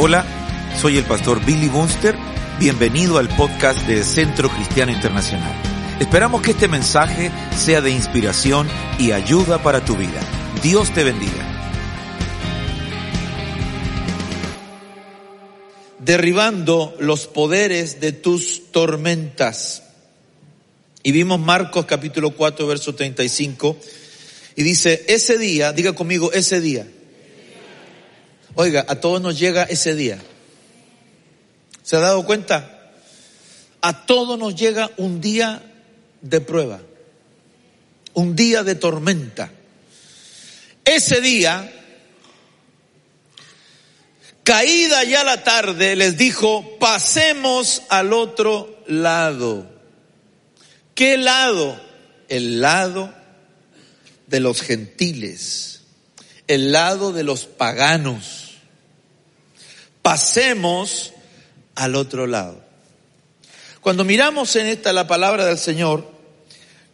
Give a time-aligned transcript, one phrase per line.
[0.00, 0.24] Hola,
[0.80, 2.14] soy el pastor Billy Bunster.
[2.60, 5.52] Bienvenido al podcast de Centro Cristiano Internacional.
[5.98, 8.68] Esperamos que este mensaje sea de inspiración
[9.00, 10.20] y ayuda para tu vida.
[10.62, 11.44] Dios te bendiga.
[15.98, 19.82] Derribando los poderes de tus tormentas.
[21.02, 23.76] Y vimos Marcos capítulo 4, verso 35.
[24.54, 26.86] Y dice, ese día, diga conmigo, ese día
[28.60, 30.18] Oiga, a todos nos llega ese día.
[31.84, 32.90] ¿Se ha dado cuenta?
[33.80, 35.62] A todos nos llega un día
[36.22, 36.80] de prueba,
[38.14, 39.52] un día de tormenta.
[40.84, 41.72] Ese día,
[44.42, 49.70] caída ya la tarde, les dijo, pasemos al otro lado.
[50.96, 51.80] ¿Qué lado?
[52.28, 53.14] El lado
[54.26, 55.82] de los gentiles,
[56.48, 58.47] el lado de los paganos
[60.08, 61.12] pasemos
[61.74, 62.58] al otro lado.
[63.82, 66.10] Cuando miramos en esta la palabra del Señor,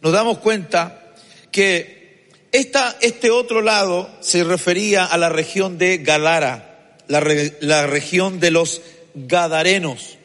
[0.01, 1.13] nos damos cuenta
[1.49, 7.23] que esta, este otro lado se refería a la región de Gadara, la,
[7.61, 8.81] la región de los
[9.13, 10.17] Gadarenos.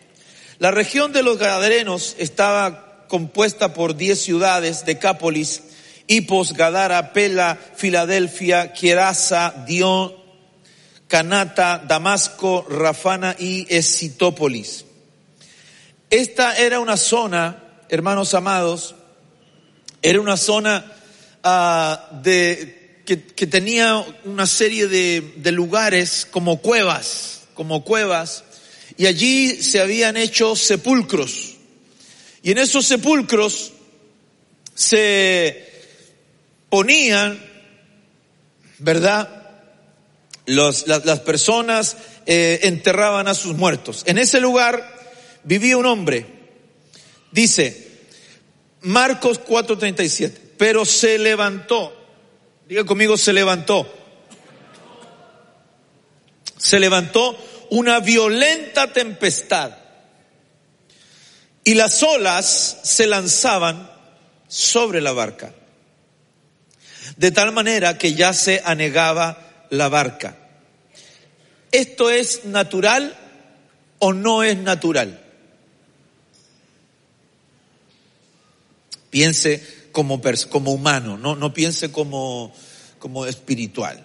[0.59, 5.63] La región de los Gadarenos estaba compuesta por diez ciudades, Decápolis,
[6.09, 10.20] Hipos, Gadara, Pela, Filadelfia, Quierasa, Dion,
[11.11, 14.85] Canata, Damasco, Rafana y Escitópolis.
[16.09, 18.95] Esta era una zona, hermanos amados,
[20.03, 20.93] era una zona
[21.43, 28.45] uh, de, que, que, tenía una serie de, de lugares como cuevas, como cuevas,
[28.97, 31.57] y allí se habían hecho sepulcros.
[32.45, 33.73] Y en esos sepulcros
[34.77, 35.73] se
[36.69, 37.45] ponían,
[38.79, 39.40] ¿verdad?
[40.51, 44.03] Las, personas eh, enterraban a sus muertos.
[44.07, 44.99] En ese lugar
[45.45, 46.27] vivía un hombre.
[47.31, 47.91] Dice,
[48.81, 51.97] Marcos 4:37, pero se levantó.
[52.69, 53.93] Diga conmigo, se levantó.
[56.57, 57.37] Se levantó
[57.71, 59.73] una violenta tempestad
[61.63, 63.91] y las olas se lanzaban
[64.49, 65.55] sobre la barca.
[67.17, 70.37] De tal manera que ya se anegaba la barca.
[71.73, 73.17] ¿Esto es natural
[73.99, 75.21] o no es natural?
[79.11, 80.21] Piense como,
[80.51, 82.53] como humano, no, no piense como,
[82.99, 84.05] como espiritual.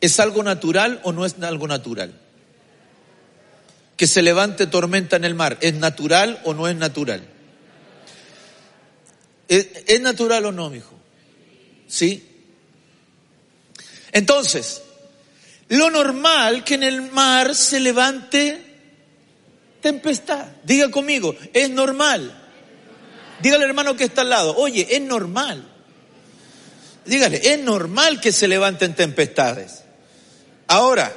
[0.00, 2.18] ¿Es algo natural o no es algo natural?
[3.96, 7.22] Que se levante tormenta en el mar, ¿es natural o no es natural?
[9.48, 10.94] ¿Es, ¿es natural o no, mijo?
[11.86, 12.26] ¿Sí?
[14.12, 14.82] Entonces,
[15.70, 18.60] lo normal que en el mar se levante
[19.80, 20.46] tempestad.
[20.64, 22.36] Diga conmigo, es normal.
[23.40, 25.64] Dígale hermano que está al lado, oye, es normal.
[27.04, 29.84] Dígale, es normal que se levanten tempestades.
[30.66, 31.12] Ahora,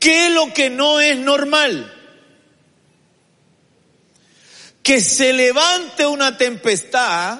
[0.00, 1.92] ¿qué es lo que no es normal?
[4.82, 7.38] Que se levante una tempestad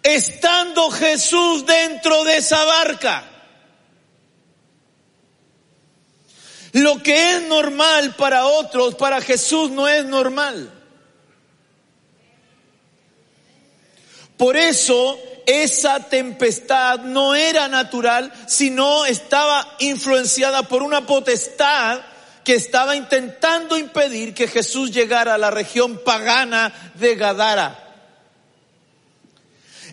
[0.00, 3.29] estando Jesús dentro de esa barca.
[6.72, 10.72] Lo que es normal para otros, para Jesús no es normal.
[14.36, 22.00] Por eso esa tempestad no era natural, sino estaba influenciada por una potestad
[22.44, 27.86] que estaba intentando impedir que Jesús llegara a la región pagana de Gadara.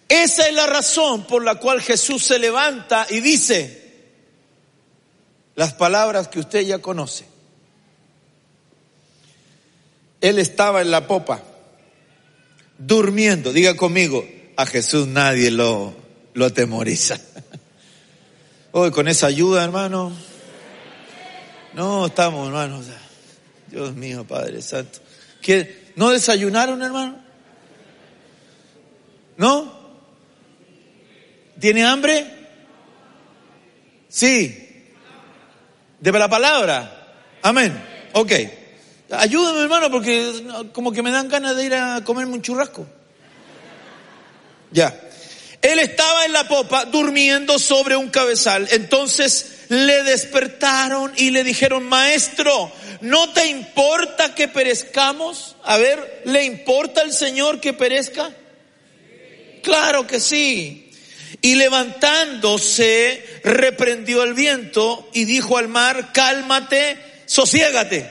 [0.07, 3.86] Esa es la razón por la cual Jesús se levanta y dice
[5.57, 7.25] las palabras que usted ya conoce.
[10.21, 11.41] Él estaba en la popa,
[12.77, 13.51] durmiendo.
[13.51, 14.23] Diga conmigo,
[14.55, 15.95] a Jesús nadie lo,
[16.35, 17.19] lo atemoriza.
[18.71, 20.15] Hoy con esa ayuda, hermano.
[21.73, 22.85] No, estamos, hermanos.
[23.71, 24.99] Dios mío, Padre Santo.
[25.95, 27.19] ¿No desayunaron, hermano?
[29.37, 29.75] ¿No?
[31.59, 32.27] ¿Tiene hambre?
[34.07, 34.65] Sí.
[35.99, 37.07] ¿De la palabra?
[37.41, 37.73] Amén.
[38.13, 38.31] Ok.
[39.11, 42.85] Ayúdame, hermano, porque como que me dan ganas de ir a comerme un churrasco.
[44.71, 44.99] Ya.
[45.61, 48.67] Él estaba en la popa durmiendo sobre un cabezal.
[48.71, 52.71] Entonces le despertaron y le dijeron, maestro,
[53.01, 55.55] ¿no te importa que perezcamos?
[55.63, 58.29] A ver, ¿le importa al Señor que perezca?
[59.63, 60.86] Claro que sí.
[61.41, 68.09] Y levantándose, reprendió el viento y dijo al mar, cálmate, sosiégate.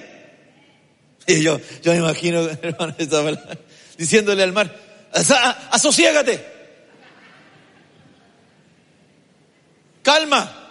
[1.27, 2.95] Y yo, yo me imagino, hermano,
[3.99, 4.75] diciéndole al mar,
[5.71, 6.57] asosiégate.
[10.03, 10.63] Calma.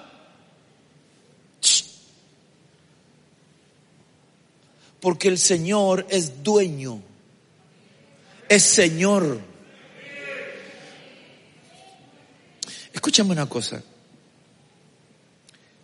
[5.02, 7.02] Porque el Señor es dueño,
[8.48, 9.55] es Señor.
[12.96, 13.84] Escúchame una cosa.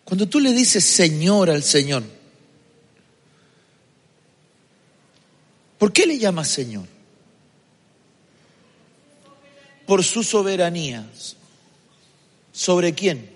[0.05, 2.03] Cuando tú le dices Señor al Señor,
[5.77, 6.87] ¿por qué le llamas Señor?
[9.85, 11.05] Por su soberanía.
[12.53, 13.29] ¿Sobre quién?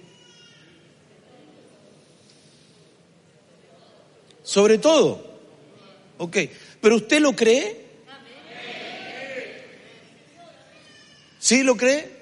[4.41, 5.37] Sobre todo.
[6.17, 6.37] Ok.
[6.79, 7.85] ¿Pero usted lo cree?
[11.39, 12.14] ¿Sí lo cree?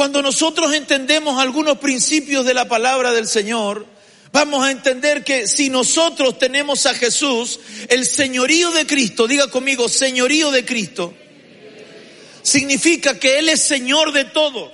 [0.00, 3.84] Cuando nosotros entendemos algunos principios de la palabra del Señor,
[4.32, 9.90] vamos a entender que si nosotros tenemos a Jesús, el señorío de Cristo, diga conmigo,
[9.90, 11.12] señorío de Cristo,
[12.40, 14.72] significa que Él es Señor de todo.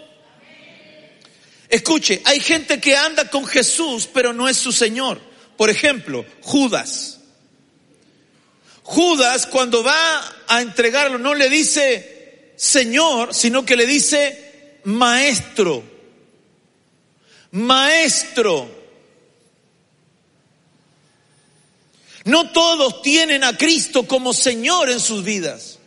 [1.68, 5.20] Escuche, hay gente que anda con Jesús, pero no es su Señor.
[5.56, 7.18] Por ejemplo, Judas.
[8.84, 14.45] Judas cuando va a entregarlo no le dice Señor, sino que le dice
[14.86, 15.82] maestro,
[17.50, 18.68] maestro.
[22.24, 25.78] No todos tienen a Cristo como Señor en sus vidas.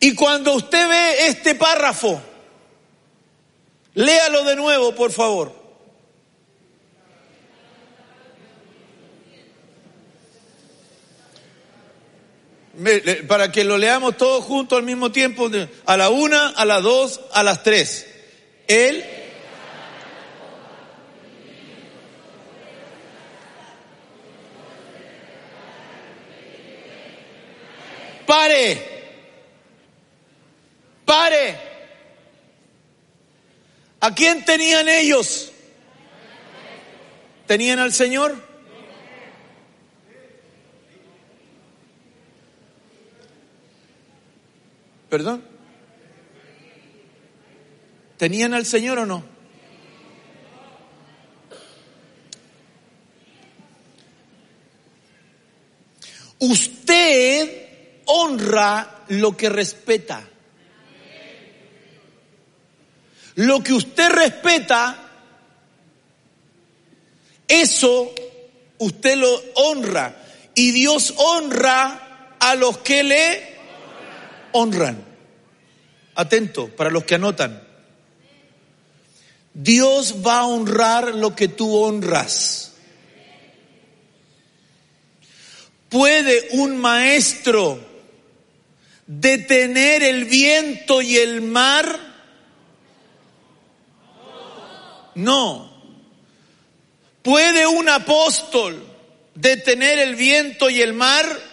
[0.00, 2.20] Y cuando usted ve este párrafo,
[3.94, 5.67] léalo de nuevo, por favor.
[13.26, 15.50] Para que lo leamos todos juntos al mismo tiempo,
[15.86, 18.06] a la una, a las dos, a las tres.
[18.66, 19.04] Él
[28.26, 28.82] pare,
[31.04, 31.68] pare.
[34.00, 35.50] ¿A quién tenían ellos?
[37.46, 38.47] ¿Tenían al Señor?
[45.08, 45.42] ¿Perdón?
[48.18, 49.24] ¿Tenían al Señor o no?
[56.40, 57.68] Usted
[58.06, 60.28] honra lo que respeta.
[63.36, 65.10] Lo que usted respeta,
[67.46, 68.12] eso
[68.78, 70.16] usted lo honra.
[70.54, 73.57] Y Dios honra a los que le
[74.52, 75.04] honran.
[76.14, 77.62] Atento, para los que anotan.
[79.54, 82.72] Dios va a honrar lo que tú honras.
[85.88, 87.80] ¿Puede un maestro
[89.06, 91.98] detener el viento y el mar?
[95.14, 95.68] No.
[97.22, 98.86] ¿Puede un apóstol
[99.34, 101.47] detener el viento y el mar?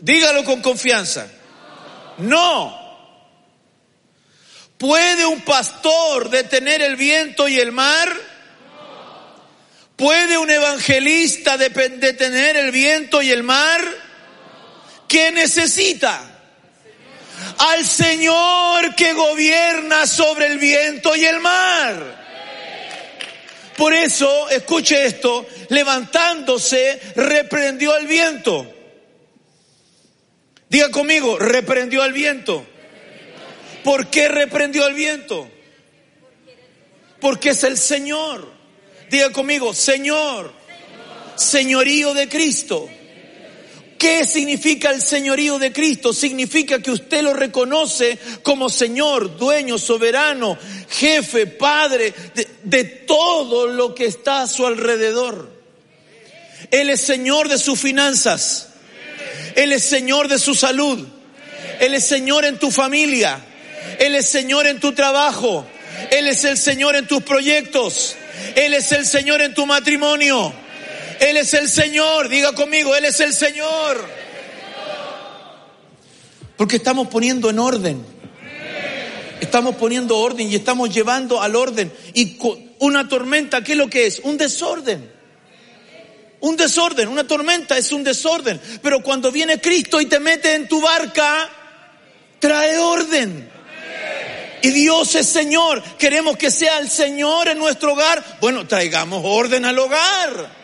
[0.00, 1.26] Dígalo con confianza.
[2.18, 2.78] No.
[4.78, 8.10] ¿Puede un pastor detener el viento y el mar?
[9.96, 13.82] ¿Puede un evangelista detener el viento y el mar?
[15.06, 16.18] ¿Qué necesita?
[17.58, 22.18] Al Señor que gobierna sobre el viento y el mar.
[23.76, 28.79] Por eso, escuche esto, levantándose, reprendió al viento
[30.70, 32.64] Diga conmigo, reprendió al viento.
[33.82, 35.50] ¿Por qué reprendió al viento?
[37.20, 38.48] Porque es el Señor.
[39.10, 40.52] Diga conmigo, Señor.
[41.34, 42.88] Señorío de Cristo.
[43.98, 46.14] ¿Qué significa el señorío de Cristo?
[46.14, 50.56] Significa que usted lo reconoce como Señor, dueño, soberano,
[50.88, 55.50] jefe, padre de, de, todo lo que está a su alrededor.
[56.70, 58.69] Él es Señor de sus finanzas.
[59.54, 61.06] Él es Señor de su salud.
[61.80, 63.40] Él es Señor en tu familia.
[63.98, 65.66] Él es Señor en tu trabajo.
[66.10, 68.16] Él es el Señor en tus proyectos.
[68.54, 70.52] Él es el Señor en tu matrimonio.
[71.20, 72.28] Él es el Señor.
[72.28, 74.04] Diga conmigo, Él es el Señor.
[76.56, 78.04] Porque estamos poniendo en orden.
[79.40, 81.92] Estamos poniendo orden y estamos llevando al orden.
[82.14, 82.38] Y
[82.78, 84.20] una tormenta, ¿qué es lo que es?
[84.20, 85.19] Un desorden.
[86.40, 88.60] Un desorden, una tormenta es un desorden.
[88.82, 91.48] Pero cuando viene Cristo y te mete en tu barca,
[92.38, 93.50] trae orden.
[94.62, 95.82] Y Dios es Señor.
[95.98, 98.22] Queremos que sea el Señor en nuestro hogar.
[98.40, 100.59] Bueno, traigamos orden al hogar.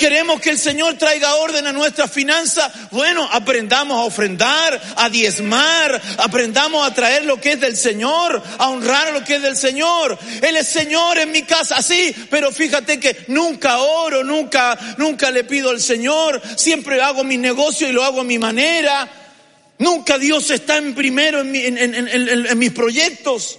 [0.00, 2.72] Queremos que el Señor traiga orden a nuestra finanza.
[2.90, 8.68] Bueno, aprendamos a ofrendar, a diezmar, aprendamos a traer lo que es del Señor, a
[8.70, 10.18] honrar lo que es del Señor.
[10.40, 15.44] Él es Señor en mi casa, así, pero fíjate que nunca oro, nunca, nunca le
[15.44, 19.06] pido al Señor, siempre hago mi negocio y lo hago a mi manera.
[19.80, 23.58] Nunca Dios está en primero en mis proyectos.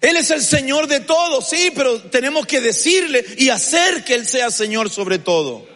[0.00, 4.26] Él es el Señor de todo, sí, pero tenemos que decirle y hacer que Él
[4.26, 5.66] sea Señor sobre todo.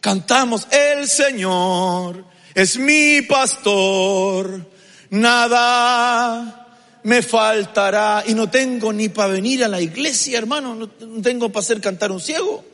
[0.00, 4.66] Cantamos, el Señor es mi pastor,
[5.10, 6.60] nada
[7.02, 8.24] me faltará.
[8.26, 12.10] Y no tengo ni para venir a la iglesia, hermano, no tengo para hacer cantar
[12.10, 12.64] un ciego.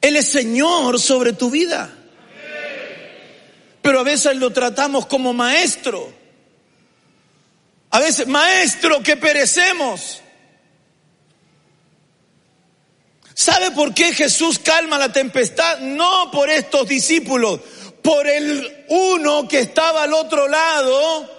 [0.00, 2.03] Él es Señor sobre tu vida
[3.84, 6.10] pero a veces lo tratamos como maestro.
[7.90, 10.22] A veces, maestro, que perecemos.
[13.34, 15.80] ¿Sabe por qué Jesús calma la tempestad?
[15.80, 17.60] No por estos discípulos,
[18.00, 21.30] por el uno que estaba al otro lado.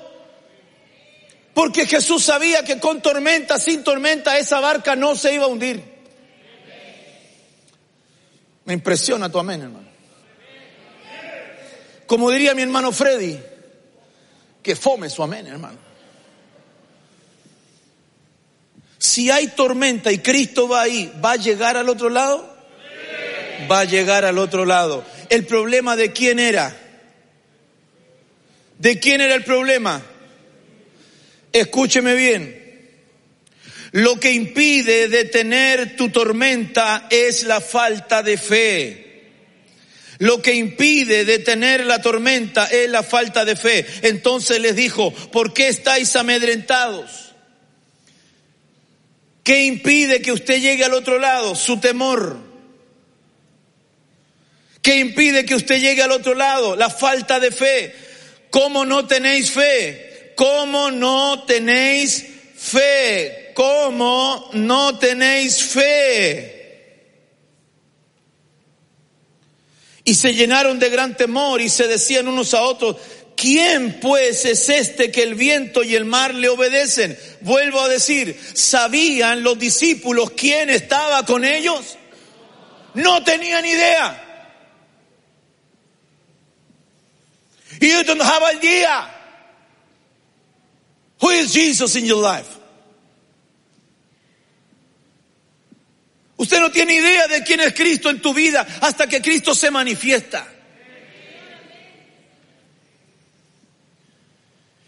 [1.51, 5.83] Porque Jesús sabía que con tormenta, sin tormenta, esa barca no se iba a hundir.
[8.65, 9.84] Me impresiona tu amén, hermano.
[12.05, 13.39] Como diría mi hermano Freddy,
[14.61, 15.79] que fome su amén, hermano.
[18.97, 22.55] Si hay tormenta y Cristo va ahí, ¿va a llegar al otro lado?
[23.71, 25.05] Va a llegar al otro lado.
[25.29, 26.75] ¿El problema de quién era?
[28.77, 30.01] ¿De quién era el problema?
[31.51, 32.65] Escúcheme bien.
[33.91, 39.04] Lo que impide detener tu tormenta es la falta de fe.
[40.19, 43.85] Lo que impide detener la tormenta es la falta de fe.
[44.03, 47.33] Entonces les dijo, ¿por qué estáis amedrentados?
[49.43, 51.53] ¿Qué impide que usted llegue al otro lado?
[51.55, 52.37] Su temor.
[54.81, 56.75] ¿Qué impide que usted llegue al otro lado?
[56.75, 57.93] La falta de fe.
[58.49, 60.33] ¿Cómo no tenéis fe?
[60.35, 63.51] ¿Cómo no tenéis fe?
[63.53, 66.54] ¿Cómo no tenéis fe?
[70.05, 72.97] Y se llenaron de gran temor y se decían unos a otros,
[73.35, 77.17] ¿quién pues es este que el viento y el mar le obedecen?
[77.41, 81.97] Vuelvo a decir, ¿sabían los discípulos quién estaba con ellos?
[82.93, 84.21] No tenían idea.
[87.81, 89.09] You don't have idea.
[91.19, 92.47] Who is Jesus in your life?
[96.45, 99.71] Usted no tiene idea de quién es Cristo en tu vida hasta que Cristo se
[99.71, 100.47] manifiesta.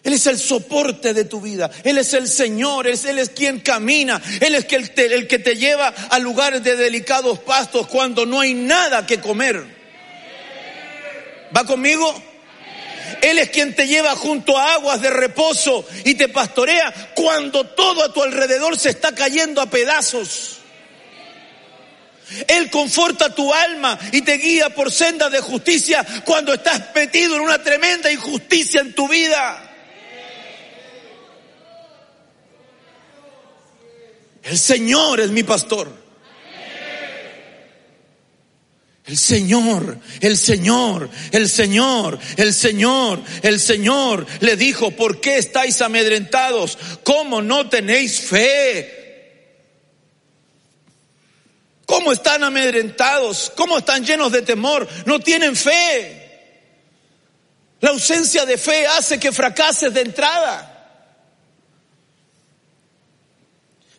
[0.03, 1.71] Él es el soporte de tu vida.
[1.83, 2.85] Él es el Señor.
[2.85, 4.21] Él es quien camina.
[4.39, 8.53] Él es el, el que te lleva a lugares de delicados pastos cuando no hay
[8.53, 9.65] nada que comer.
[11.57, 12.23] ¿Va conmigo?
[13.19, 18.03] Él es quien te lleva junto a aguas de reposo y te pastorea cuando todo
[18.03, 20.56] a tu alrededor se está cayendo a pedazos.
[22.47, 27.41] Él conforta tu alma y te guía por senda de justicia cuando estás metido en
[27.41, 29.63] una tremenda injusticia en tu vida.
[34.43, 36.07] El Señor es mi pastor.
[39.05, 45.81] El Señor, el Señor, el Señor, el Señor, el Señor le dijo, ¿por qué estáis
[45.81, 46.77] amedrentados?
[47.03, 48.96] ¿Cómo no tenéis fe?
[51.87, 53.49] ¿Cómo están amedrentados?
[53.55, 54.85] ¿Cómo están llenos de temor?
[55.05, 56.17] No tienen fe.
[57.79, 60.73] La ausencia de fe hace que fracases de entrada.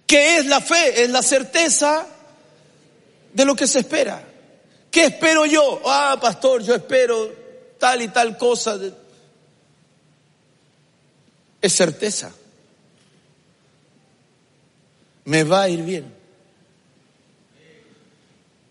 [0.06, 1.02] ¿Qué es la fe?
[1.02, 2.06] Es la certeza
[3.32, 4.22] de lo que se espera.
[4.90, 5.80] ¿Qué espero yo?
[5.86, 7.32] Ah, pastor, yo espero
[7.78, 8.78] tal y tal cosa.
[11.62, 12.32] Es certeza.
[15.24, 16.17] Me va a ir bien.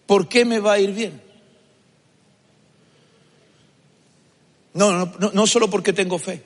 [0.08, 1.22] ¿Por qué me va a ir bien?
[4.74, 6.42] No, no, no, solo porque tengo fe.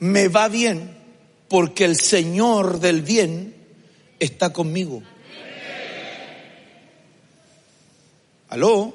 [0.00, 0.96] Me va bien
[1.48, 3.54] porque el Señor del bien
[4.18, 5.02] está conmigo.
[8.48, 8.92] ¿Aló?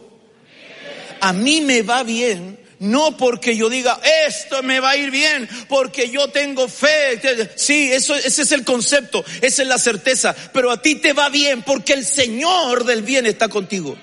[1.21, 5.49] A mí me va bien No porque yo diga, esto me va a ir bien,
[5.67, 7.19] porque yo tengo fe.
[7.55, 10.33] Sí, eso, ese es el concepto, esa es la certeza.
[10.53, 13.97] Pero a ti te va bien porque el Señor del bien está contigo.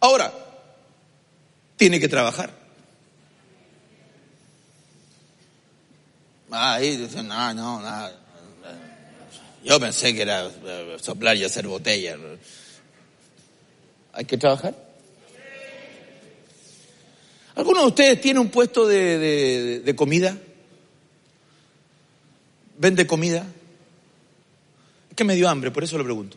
[0.00, 0.32] Ahora,
[1.76, 2.52] tiene que trabajar.
[6.50, 8.10] Ahí dicen, no, no, no.
[9.64, 10.48] Yo pensé que era
[11.00, 12.16] soplar y hacer botella.
[14.18, 14.74] Hay que trabajar.
[17.54, 20.36] ¿Alguno de ustedes tiene un puesto de, de, comida?
[22.78, 23.46] ¿Vende comida?
[25.08, 26.36] Es que me dio hambre, por eso lo pregunto.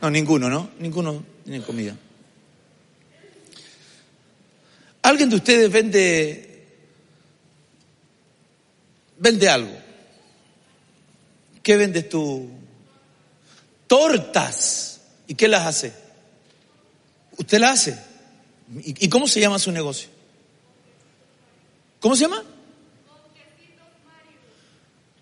[0.00, 0.70] No, ninguno, ¿no?
[0.78, 1.94] Ninguno tiene comida.
[5.02, 6.66] ¿Alguien de ustedes vende,
[9.18, 9.76] vende algo?
[11.62, 12.48] ¿Qué vendes tú?
[13.86, 15.02] Tortas.
[15.26, 16.07] ¿Y qué las hace?
[17.38, 17.98] Usted la hace.
[18.84, 20.10] ¿Y, cómo se llama su negocio?
[22.00, 22.44] ¿Cómo se llama?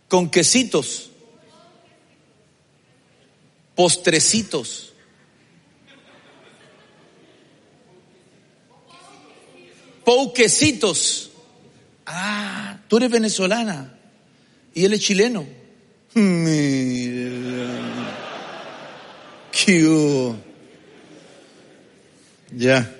[0.08, 1.10] Con quesitos.
[3.74, 4.94] Postrecitos.
[10.04, 11.30] Pouquecitos.
[12.06, 13.98] Ah, tú eres venezolana
[14.72, 15.46] y él es chileno.
[16.14, 17.66] Mira.
[19.50, 19.86] Qué
[22.56, 22.90] ya.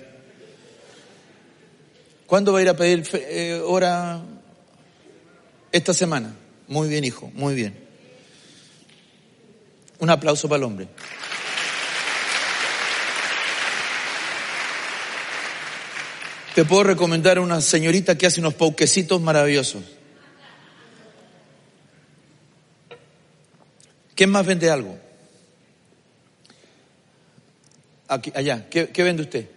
[2.27, 4.23] ¿Cuándo va a ir a pedir eh, hora?
[5.73, 6.35] Esta semana.
[6.69, 7.77] Muy bien, hijo, muy bien.
[9.99, 10.89] Un aplauso para el hombre.
[16.55, 19.83] Te puedo recomendar a una señorita que hace unos pauquecitos maravillosos.
[24.15, 25.06] ¿Quién más vende algo?
[28.09, 28.69] Aquí, allá.
[28.71, 29.49] ¿Qué, vende usted?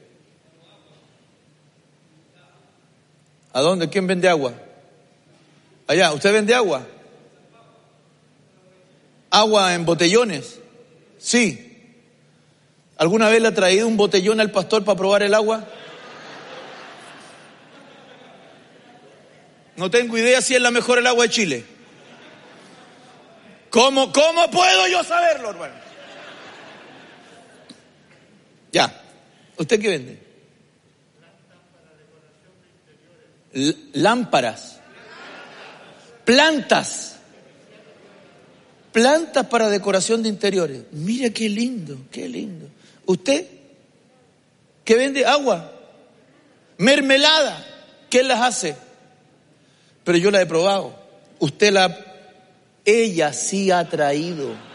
[3.53, 3.89] ¿A dónde?
[3.89, 4.53] ¿Quién vende agua?
[5.87, 6.13] Allá.
[6.13, 6.85] ¿Usted vende agua?
[9.29, 10.59] ¿Agua en botellones?
[11.19, 11.65] Sí.
[12.97, 15.65] ¿Alguna vez le ha traído un botellón al pastor para probar el agua?
[19.75, 21.65] No tengo idea si es la mejor el agua de Chile.
[23.69, 25.88] ¿Cómo, cómo puedo yo saberlo, hermano?
[28.71, 29.03] Ya.
[29.57, 30.19] ¿Usted qué vende?
[33.93, 34.79] Lámparas.
[36.25, 37.17] Plantas.
[38.91, 40.83] Plantas para decoración de interiores.
[40.91, 42.67] Mira qué lindo, qué lindo.
[43.05, 43.45] ¿Usted
[44.83, 45.25] qué vende?
[45.25, 45.73] Agua.
[46.77, 47.65] Mermelada.
[48.09, 48.75] ¿Qué las hace?
[50.03, 50.97] Pero yo la he probado.
[51.39, 52.05] Usted la...
[52.85, 54.68] Ella sí ha traído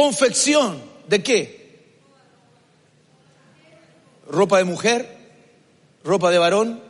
[0.00, 1.78] Confección, ¿de qué?
[4.30, 5.14] Ropa de mujer,
[6.02, 6.82] ropa de varón,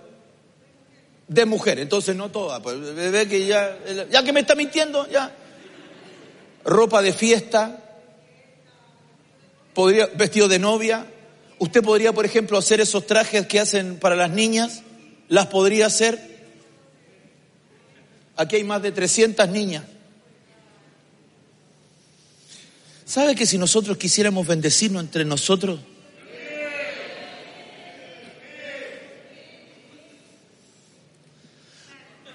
[1.27, 1.81] de mujer.
[1.81, 2.77] Entonces no toda, pues
[3.27, 3.77] que ya,
[4.12, 5.35] ya que me está mintiendo, ya.
[6.62, 7.83] Ropa de fiesta,
[9.75, 11.05] podría, vestido de novia.
[11.59, 14.85] Usted podría, por ejemplo, hacer esos trajes que hacen para las niñas,
[15.27, 16.44] las podría hacer.
[18.37, 19.83] Aquí hay más de 300 niñas.
[23.11, 25.81] ¿Sabe que si nosotros quisiéramos bendecirnos entre nosotros?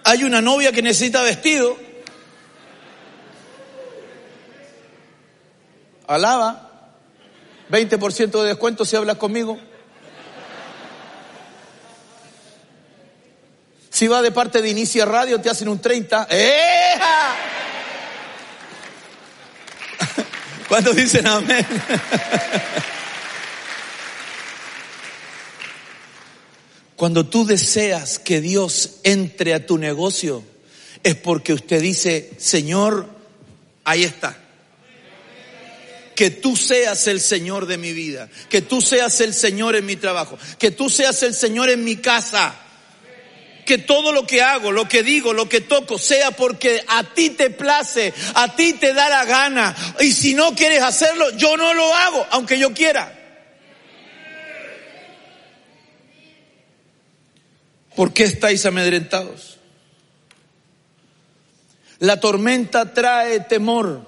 [0.04, 1.78] Hay una novia que necesita vestido.
[6.08, 6.92] Alaba.
[7.72, 9.58] 20% de descuento si hablas conmigo.
[13.92, 16.28] Si va de parte de Inicia Radio, te hacen un 30.
[16.30, 17.55] ¡Eja!
[20.68, 21.66] ¿Cuántos dicen amén?
[26.96, 30.44] Cuando tú deseas que Dios entre a tu negocio,
[31.04, 33.08] es porque usted dice, Señor,
[33.84, 34.38] ahí está.
[36.16, 39.98] Que tú seas el Señor de mi vida, que tú seas el Señor en mi
[39.98, 42.65] trabajo, que tú seas el Señor en mi casa
[43.66, 47.32] que todo lo que hago, lo que digo, lo que toco, sea porque a ti
[47.32, 49.76] te place, a ti te da la gana.
[50.00, 53.12] Y si no quieres hacerlo, yo no lo hago, aunque yo quiera.
[57.96, 59.58] ¿Por qué estáis amedrentados?
[62.00, 64.06] La tormenta trae temor.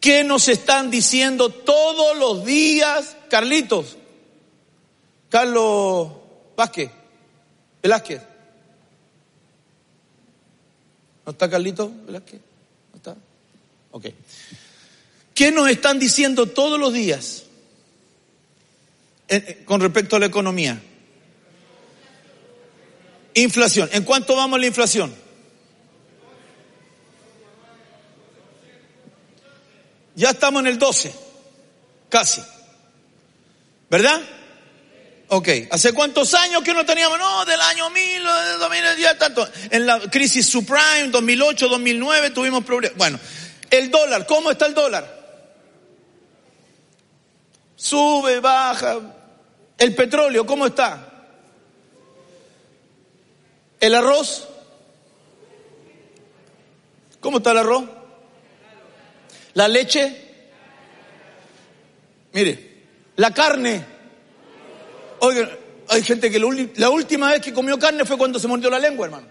[0.00, 3.98] ¿Qué nos están diciendo todos los días, Carlitos?
[5.28, 6.08] Carlos
[6.56, 6.99] Vázquez.
[7.82, 8.22] Velázquez.
[11.24, 12.40] ¿No está Carlito Velázquez?
[12.92, 13.16] ¿No está?
[13.92, 14.06] Ok.
[15.34, 17.44] ¿Qué nos están diciendo todos los días
[19.64, 20.80] con respecto a la economía?
[23.34, 23.88] Inflación.
[23.92, 25.14] ¿En cuánto vamos la inflación?
[30.14, 31.14] Ya estamos en el 12,
[32.08, 32.42] casi.
[33.88, 34.20] ¿Verdad?
[35.32, 37.16] Ok, ¿hace cuántos años que no teníamos?
[37.16, 38.22] No, del año 1000,
[38.58, 39.48] 2000, ya tanto.
[39.70, 42.98] En la crisis subprime, 2008, 2009 tuvimos problemas.
[42.98, 43.20] Bueno,
[43.70, 45.20] el dólar, ¿cómo está el dólar?
[47.76, 48.98] Sube, baja.
[49.78, 51.12] El petróleo, ¿cómo está?
[53.78, 54.48] El arroz.
[57.20, 57.84] ¿Cómo está el arroz?
[59.54, 60.24] La leche.
[62.32, 63.89] Mire, la carne.
[65.20, 65.50] Oiga,
[65.88, 69.06] hay gente que la última vez que comió carne fue cuando se mordió la lengua,
[69.06, 69.26] hermano.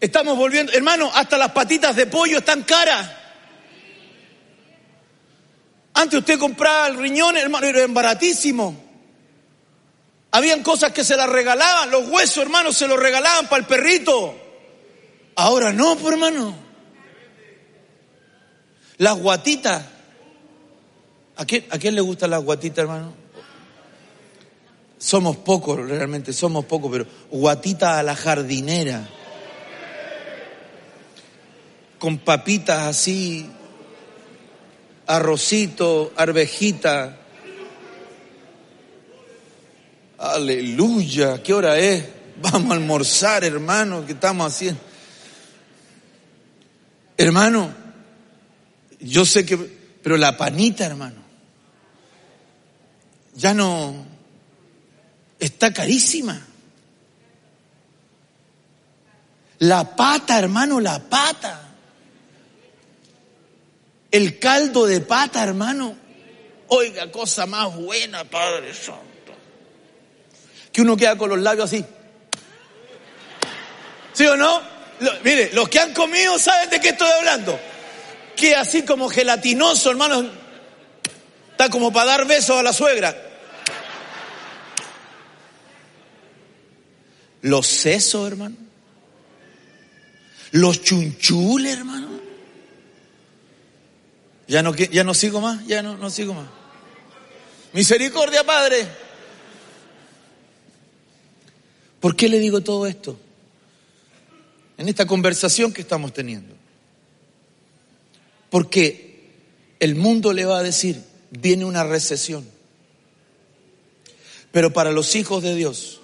[0.00, 3.10] Estamos volviendo, hermano, hasta las patitas de pollo están caras.
[5.94, 8.84] Antes usted compraba el riñón, hermano, era baratísimo.
[10.30, 14.38] Habían cosas que se las regalaban, los huesos, hermano, se los regalaban para el perrito.
[15.34, 16.54] Ahora no, pues, hermano.
[18.98, 19.84] Las guatitas.
[21.38, 23.12] ¿A quién, ¿A quién le gustan las guatitas, hermano?
[24.98, 29.08] Somos pocos, realmente, somos pocos, pero guatita a la jardinera.
[32.00, 33.48] Con papitas así,
[35.06, 37.16] arrocito, arvejita.
[40.18, 42.04] Aleluya, ¿qué hora es?
[42.42, 44.80] Vamos a almorzar, hermano, ¿qué estamos haciendo?
[47.16, 47.72] Hermano,
[48.98, 49.56] yo sé que,
[50.02, 51.17] pero la panita, hermano,
[53.38, 53.94] ya no,
[55.38, 56.44] está carísima.
[59.60, 61.68] La pata, hermano, la pata.
[64.10, 65.96] El caldo de pata, hermano.
[66.66, 69.04] Oiga, cosa más buena, Padre Santo.
[70.72, 71.84] Que uno queda con los labios así.
[74.14, 74.60] ¿Sí o no?
[75.22, 77.58] mire, los que han comido saben de qué estoy hablando.
[78.34, 80.28] Que así como gelatinoso, hermano.
[81.52, 83.27] Está como para dar besos a la suegra.
[87.42, 88.56] Los sesos, hermano.
[90.52, 92.08] Los chunchules, hermano.
[94.46, 96.48] Ya no, ya no sigo más, ya no, no sigo más.
[97.72, 98.88] Misericordia, Padre.
[102.00, 103.18] ¿Por qué le digo todo esto?
[104.78, 106.54] En esta conversación que estamos teniendo.
[108.50, 109.30] Porque
[109.80, 112.48] el mundo le va a decir, viene una recesión.
[114.50, 115.97] Pero para los hijos de Dios,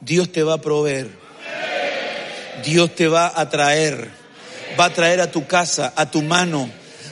[0.00, 1.08] Dios te va a proveer.
[2.64, 4.18] Dios te va a traer
[4.78, 6.70] va a traer a tu casa, a tu mano.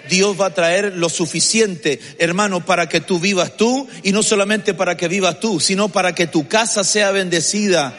[0.09, 4.73] Dios va a traer lo suficiente, hermano, para que tú vivas tú y no solamente
[4.73, 7.93] para que vivas tú, sino para que tu casa sea bendecida.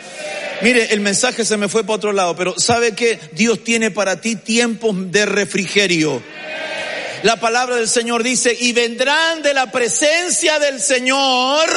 [0.61, 4.21] Mire, el mensaje se me fue para otro lado, pero ¿sabe que Dios tiene para
[4.21, 6.23] ti tiempos de refrigerio?
[7.23, 11.67] La palabra del Señor dice, y vendrán de la presencia del Señor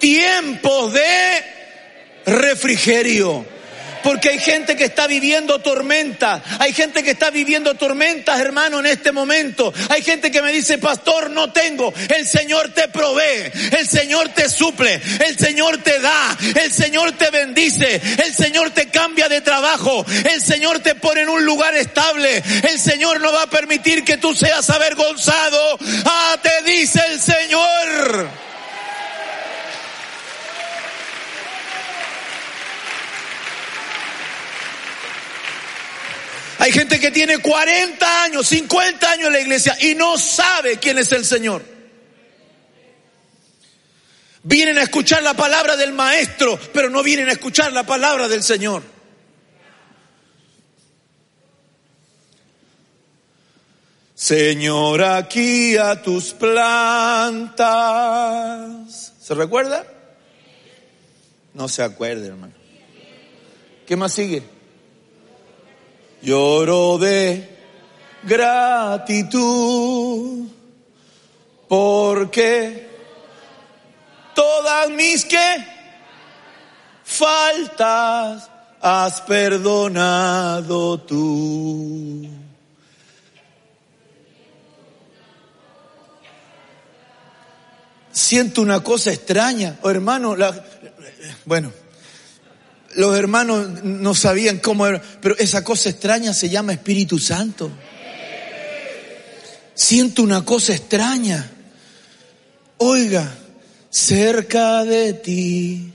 [0.00, 1.49] tiempos de
[2.30, 3.44] refrigerio.
[4.02, 6.42] Porque hay gente que está viviendo tormenta.
[6.58, 9.72] Hay gente que está viviendo tormentas, hermano, en este momento.
[9.88, 11.92] Hay gente que me dice, pastor, no tengo.
[12.08, 13.50] El Señor te provee.
[13.76, 15.00] El Señor te suple.
[15.26, 16.36] El Señor te da.
[16.62, 18.00] El Señor te bendice.
[18.24, 20.04] El Señor te cambia de trabajo.
[20.08, 22.42] El Señor te pone en un lugar estable.
[22.68, 25.78] El Señor no va a permitir que tú seas avergonzado.
[26.04, 28.49] Ah, te dice el Señor.
[36.60, 40.98] Hay gente que tiene 40 años, 50 años en la iglesia y no sabe quién
[40.98, 41.64] es el Señor.
[44.42, 48.42] Vienen a escuchar la palabra del maestro, pero no vienen a escuchar la palabra del
[48.42, 48.82] Señor.
[54.14, 57.64] Señor, aquí a tus plantas.
[59.18, 59.86] ¿Se recuerda?
[61.54, 62.52] No se acuerda, hermano.
[63.86, 64.59] ¿Qué más sigue?
[66.22, 67.48] Lloro de
[68.22, 69.60] gratitud
[71.68, 72.88] porque
[74.34, 75.66] todas mis que
[77.04, 82.28] faltas has perdonado tú.
[88.12, 90.36] Siento una cosa extraña, oh, hermano,
[91.44, 91.72] bueno,
[92.96, 97.70] los hermanos no sabían cómo era, pero esa cosa extraña se llama Espíritu Santo.
[99.74, 101.50] Siento una cosa extraña.
[102.78, 103.32] Oiga,
[103.88, 105.92] cerca de ti,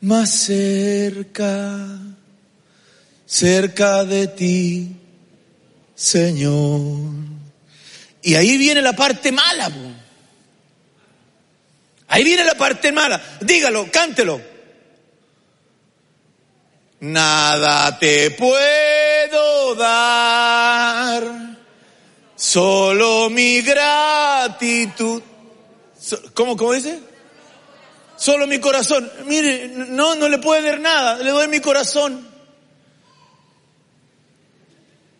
[0.00, 1.86] más cerca,
[3.26, 4.96] cerca de ti,
[5.94, 7.10] Señor.
[8.22, 9.70] Y ahí viene la parte mala.
[12.08, 13.22] Ahí viene la parte mala.
[13.40, 14.53] Dígalo, cántelo.
[17.04, 21.22] Nada te puedo dar,
[22.34, 25.22] solo mi gratitud.
[26.32, 26.98] ¿Cómo, cómo dice?
[28.16, 29.12] Solo mi corazón.
[29.26, 32.26] Mire, no, no le puede dar nada, le doy mi corazón.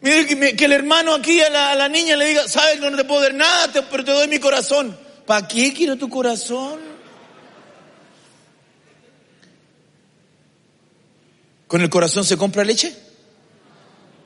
[0.00, 3.20] Mire que, el hermano aquí a la, niña le diga, sabes que no te puedo
[3.20, 4.96] dar nada, pero te doy mi corazón.
[5.26, 6.93] ¿Para qué quiero tu corazón?
[11.74, 12.94] ¿Con el corazón se compra leche?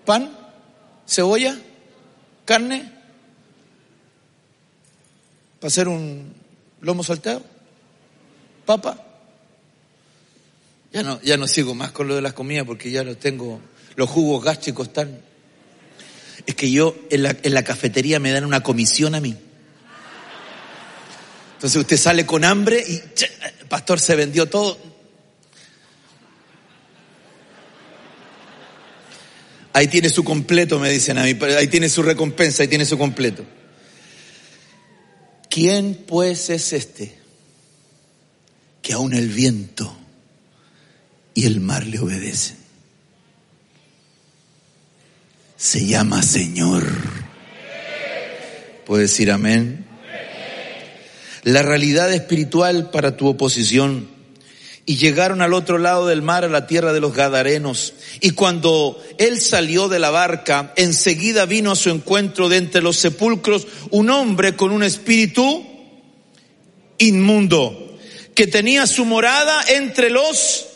[0.05, 0.37] ¿Pan?
[1.09, 1.57] ¿Cebolla?
[2.45, 2.93] ¿Carne?
[5.59, 6.35] ¿Para hacer un
[6.83, 7.43] lomo salteado?
[8.67, 9.03] ¿Papa?
[10.93, 13.63] Ya no, ya no sigo más con lo de las comidas porque ya no tengo,
[13.97, 15.19] los jugos gástricos están
[16.45, 19.35] es que yo en la, en la cafetería me dan una comisión a mí.
[21.55, 24.88] Entonces usted sale con hambre y el pastor se vendió todo.
[29.79, 31.37] Ahí tiene su completo, me dicen a mí.
[31.57, 33.45] Ahí tiene su recompensa, ahí tiene su completo.
[35.49, 37.17] ¿Quién pues es este
[38.83, 39.97] que aún el viento
[41.35, 42.59] y el mar le obedecen?
[45.59, 46.85] se llama Señor.
[48.87, 49.85] ¿Puedo decir amén?
[51.43, 54.09] La realidad espiritual para tu oposición.
[54.89, 57.93] Y llegaron al otro lado del mar, a la tierra de los Gadarenos.
[58.21, 62.97] Y cuando él salió de la barca, enseguida vino a su encuentro de entre los
[62.97, 65.67] sepulcros un hombre con un espíritu
[66.97, 67.99] inmundo,
[68.35, 70.67] que tenía su morada entre los...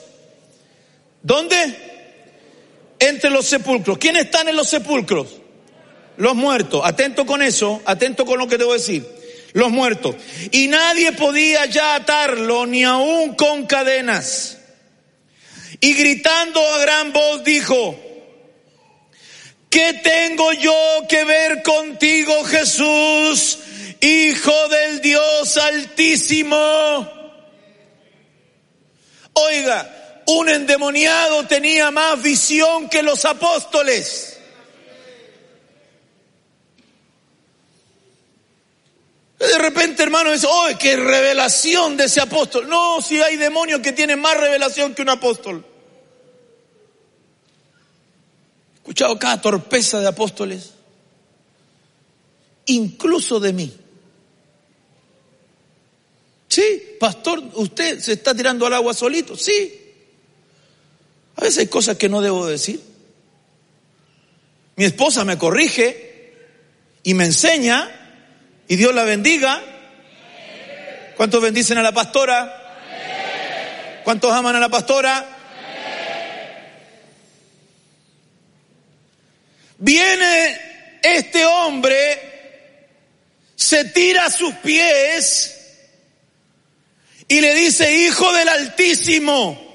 [1.22, 1.92] ¿Dónde?
[3.08, 3.98] entre los sepulcros.
[3.98, 5.26] ¿Quiénes están en los sepulcros?
[6.16, 6.82] Los muertos.
[6.84, 9.04] Atento con eso, atento con lo que debo decir.
[9.52, 10.16] Los muertos.
[10.50, 14.58] Y nadie podía ya atarlo, ni aún con cadenas.
[15.80, 17.98] Y gritando a gran voz dijo,
[19.68, 20.74] ¿qué tengo yo
[21.08, 23.58] que ver contigo, Jesús,
[24.00, 26.56] Hijo del Dios Altísimo?
[29.34, 34.31] Oiga, un endemoniado tenía más visión que los apóstoles.
[39.42, 42.68] De repente, hermano, dice, oh, qué revelación de ese apóstol.
[42.68, 45.66] No, si hay demonios que tienen más revelación que un apóstol.
[48.72, 50.70] He escuchado cada torpeza de apóstoles,
[52.66, 53.76] incluso de mí.
[56.46, 59.76] Sí, pastor, usted se está tirando al agua solito, sí.
[61.34, 62.80] A veces hay cosas que no debo decir.
[64.76, 66.36] Mi esposa me corrige
[67.02, 67.98] y me enseña
[68.72, 69.62] y Dios la bendiga.
[71.14, 74.00] ¿Cuántos bendicen a la pastora?
[74.02, 75.28] ¿Cuántos aman a la pastora?
[79.76, 80.58] Viene
[81.02, 82.88] este hombre,
[83.54, 85.54] se tira a sus pies
[87.28, 89.68] y le dice, hijo del Altísimo,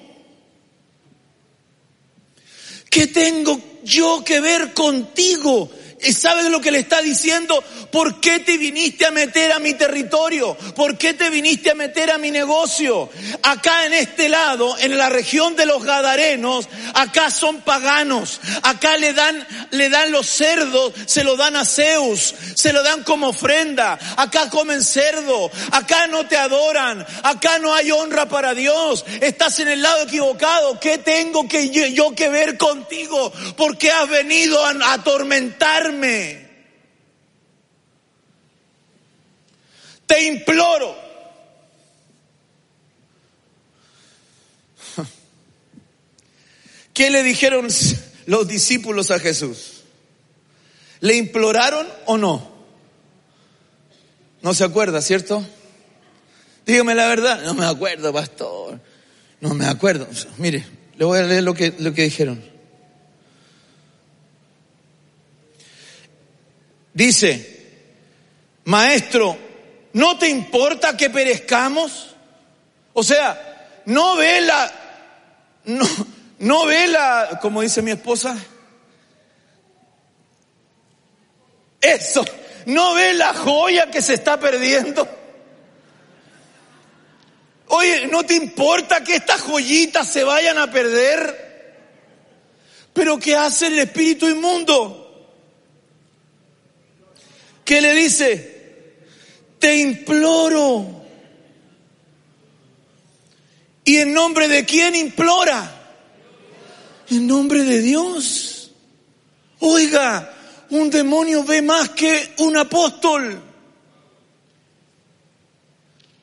[2.90, 5.70] ¿Qué tengo yo que ver contigo?
[6.00, 7.64] ¿Sabes lo que le está diciendo?
[7.92, 10.56] ¿Por qué te viniste a meter a mi territorio?
[10.76, 13.10] ¿Por qué te viniste a meter a mi negocio?
[13.42, 18.40] Acá en este lado, en la región de los Gadarenos, acá son paganos.
[18.62, 23.04] Acá le dan, le dan los cerdos, se lo dan a Zeus, se lo dan
[23.04, 23.98] como ofrenda.
[24.18, 29.04] Acá comen cerdo, acá no te adoran, acá no hay honra para Dios.
[29.20, 30.80] Estás en el lado equivocado.
[30.80, 33.34] ¿Qué tengo que yo, que ver contigo?
[33.56, 35.04] ¿Por qué has venido a
[40.06, 40.96] Te imploro.
[46.94, 47.68] ¿Qué le dijeron
[48.26, 49.84] los discípulos a Jesús?
[51.00, 52.58] ¿Le imploraron o no?
[54.42, 55.46] No se acuerda, ¿cierto?
[56.66, 57.44] Dígame la verdad.
[57.44, 58.80] No me acuerdo, pastor.
[59.42, 60.08] No me acuerdo.
[60.38, 60.66] Mire,
[60.98, 62.57] le voy a leer lo que, lo que dijeron.
[66.98, 67.66] Dice,
[68.66, 69.38] maestro,
[69.98, 72.16] ¿No te importa que perezcamos?
[72.94, 74.72] O sea, no ve la,
[75.66, 75.88] no,
[76.38, 78.38] no ve la, como dice mi esposa,
[81.82, 82.24] eso,
[82.68, 85.10] no ve la joya que se está perdiendo.
[87.70, 91.76] Oye, ¿no te importa que estas joyitas se vayan a perder?
[92.94, 94.97] Pero ¿qué hace el espíritu inmundo?
[97.68, 99.04] ¿Qué le dice?
[99.60, 101.04] Te imploro.
[103.84, 105.70] ¿Y en nombre de quién implora?
[107.10, 108.72] En nombre de Dios.
[109.60, 110.34] Oiga,
[110.70, 113.44] un demonio ve más que un apóstol.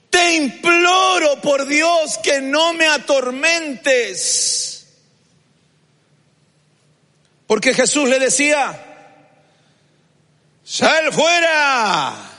[0.08, 4.86] Te imploro por Dios que no me atormentes.
[7.46, 8.93] Porque Jesús le decía,
[10.64, 12.30] sal fuera,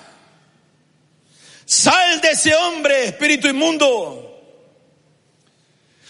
[1.66, 4.22] sal de ese hombre, espíritu inmundo.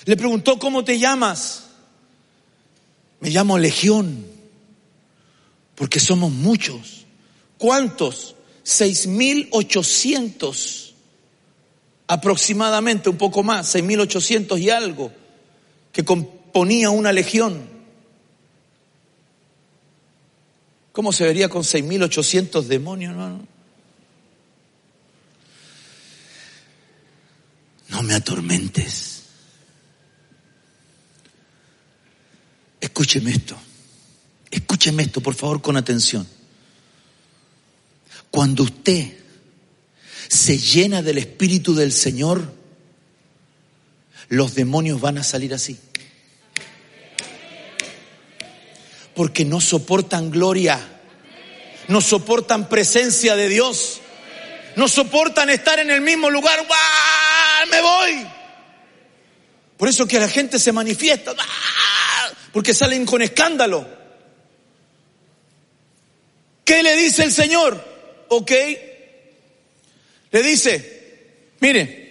[0.06, 1.64] Le preguntó, ¿cómo te llamas?
[3.20, 4.26] Me llamo Legión,
[5.76, 7.06] porque somos muchos.
[7.58, 8.36] ¿Cuántos?
[8.64, 10.94] Seis mil ochocientos
[12.08, 15.12] aproximadamente, un poco más, seis mil ochocientos y algo,
[15.92, 17.75] que componía una legión.
[20.96, 23.46] ¿Cómo se vería con 6.800 demonios, hermano?
[27.90, 29.24] No me atormentes.
[32.80, 33.58] Escúcheme esto.
[34.50, 36.26] Escúcheme esto, por favor, con atención.
[38.32, 39.18] Cuando usted
[40.30, 42.54] se llena del Espíritu del Señor,
[44.30, 45.78] los demonios van a salir así.
[49.16, 50.80] Porque no soportan gloria,
[51.88, 54.02] no soportan presencia de Dios,
[54.76, 56.60] no soportan estar en el mismo lugar,
[57.72, 58.28] me voy.
[59.78, 61.34] Por eso que la gente se manifiesta,
[62.52, 63.88] porque salen con escándalo.
[66.64, 67.84] ¿Qué le dice el Señor?
[68.30, 68.52] Ok.
[70.32, 71.28] Le dice,
[71.60, 72.06] mire,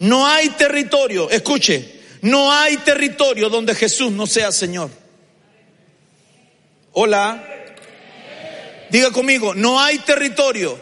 [0.00, 4.90] no hay territorio, escuche, no hay territorio donde Jesús no sea Señor.
[7.00, 7.44] Hola.
[8.90, 10.76] Diga conmigo, no hay territorio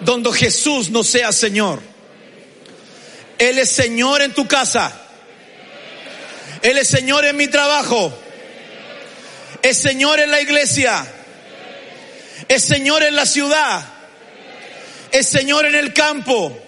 [0.00, 1.82] donde Jesús no sea Señor.
[3.36, 4.98] Él es Señor en tu casa.
[6.62, 8.10] Él es Señor en mi trabajo.
[9.60, 11.06] Es Señor en la iglesia.
[12.48, 13.84] Es Señor en la ciudad.
[15.12, 16.58] Es Señor en el campo.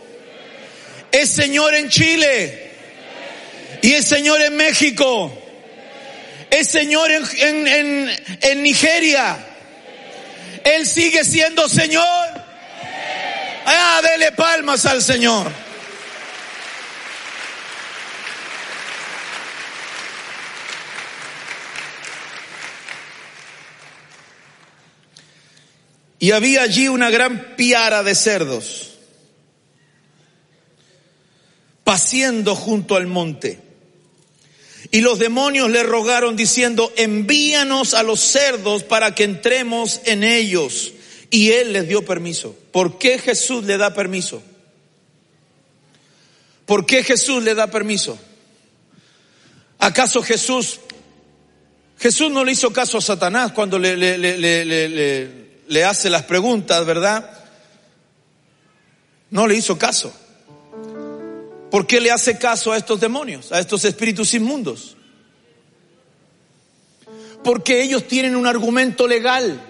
[1.10, 2.72] Es Señor en Chile.
[3.80, 5.47] Y es Señor en México
[6.50, 8.08] es Señor en,
[8.40, 9.36] en, Nigeria.
[10.64, 12.04] Él sigue siendo Señor.
[13.66, 15.50] Ah, dele palmas al Señor.
[26.20, 28.98] Y había allí una gran piara de cerdos,
[31.84, 33.67] paciendo junto al monte.
[34.90, 40.92] Y los demonios le rogaron diciendo, envíanos a los cerdos para que entremos en ellos.
[41.30, 42.56] Y él les dio permiso.
[42.72, 44.42] ¿Por qué Jesús le da permiso?
[46.64, 48.18] ¿Por qué Jesús le da permiso?
[49.78, 50.80] ¿Acaso Jesús,
[51.98, 56.84] Jesús no le hizo caso a Satanás cuando le, le, le, le hace las preguntas,
[56.86, 57.30] verdad?
[59.30, 60.14] No le hizo caso.
[61.70, 64.96] ¿Por qué le hace caso a estos demonios, a estos espíritus inmundos?
[67.44, 69.60] Porque ellos tienen un argumento legal.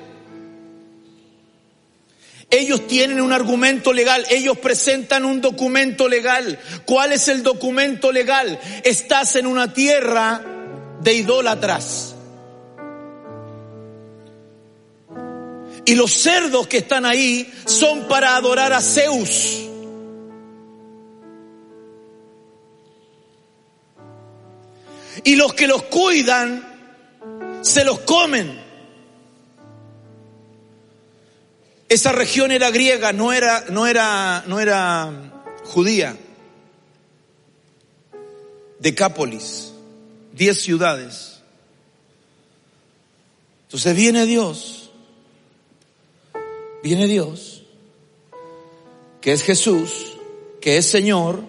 [2.51, 6.59] Ellos tienen un argumento legal, ellos presentan un documento legal.
[6.87, 8.59] ¿Cuál es el documento legal?
[8.85, 10.43] Estás en una tierra
[11.03, 12.15] de idólatras.
[15.85, 19.68] Y los cerdos que están ahí son para adorar a Zeus.
[25.25, 26.65] Y los que los cuidan
[27.63, 28.59] se los comen.
[31.89, 35.33] Esa región era griega, no era, no era, no era
[35.65, 36.17] judía.
[38.79, 39.73] Decápolis,
[40.33, 41.41] diez ciudades.
[43.63, 44.91] Entonces viene Dios,
[46.83, 47.65] viene Dios,
[49.21, 50.17] que es Jesús,
[50.61, 51.43] que es Señor,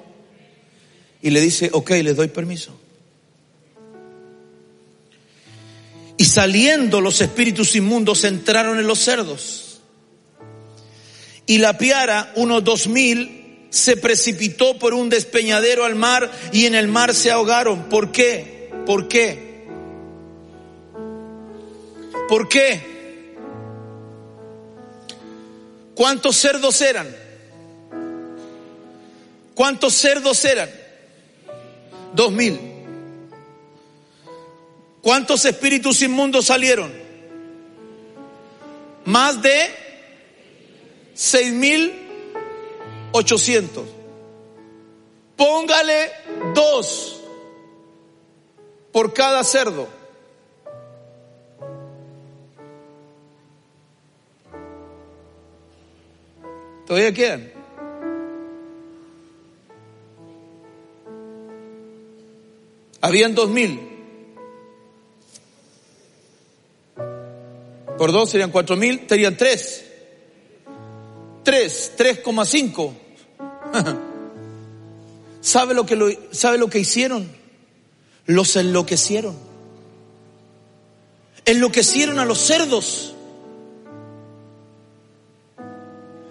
[1.22, 2.74] y le dice, ok, les doy permiso.
[6.20, 9.80] Y saliendo los espíritus inmundos entraron en los cerdos.
[11.45, 16.76] Y la piara, unos dos mil, se precipitó por un despeñadero al mar y en
[16.76, 17.88] el mar se ahogaron.
[17.88, 18.70] ¿Por qué?
[18.86, 19.65] ¿Por qué?
[22.28, 23.38] ¿Por qué?
[25.95, 27.07] ¿Cuántos cerdos eran?
[29.55, 30.70] ¿Cuántos cerdos eran?
[32.13, 32.68] Dos mil.
[35.10, 36.93] ¿Cuántos espíritus inmundos salieron?
[39.05, 39.72] Más de
[41.16, 41.91] seis mil
[43.12, 43.88] ochocientos.
[45.36, 46.12] Póngale
[46.53, 47.22] dos
[48.91, 49.88] por cada cerdo.
[56.86, 57.51] ¿Todavía quedan?
[63.01, 63.89] Habían dos mil.
[68.00, 69.84] Por dos serían cuatro mil, serían tres.
[71.43, 72.93] Tres, tres coma cinco.
[75.41, 77.30] ¿Sabe lo que sabe lo que hicieron?
[78.26, 79.36] Los enloquecieron.
[81.43, 83.14] Enloquecieron a los cerdos.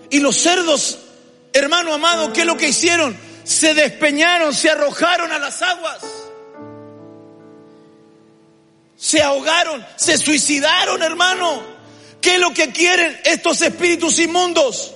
[0.09, 0.99] Y los cerdos,
[1.53, 3.15] hermano amado, ¿qué es lo que hicieron?
[3.45, 6.28] Se despeñaron, se arrojaron a las aguas
[8.99, 11.63] se ahogaron, se suicidaron, hermano.
[12.21, 14.93] ¿Qué es lo que quieren estos espíritus inmundos?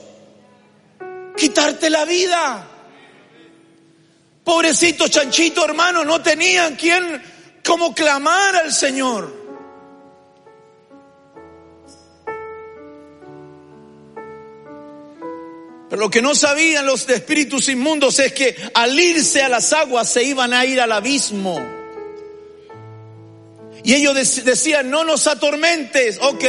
[1.37, 2.69] Quitarte la vida.
[4.43, 7.23] Pobrecito chanchito, hermano, no tenían quien
[7.65, 9.41] como clamar al Señor.
[15.89, 20.09] Pero lo que no sabían los espíritus inmundos es que al irse a las aguas
[20.09, 21.82] se iban a ir al abismo.
[23.85, 26.45] Y ellos decían, no nos atormentes, ok.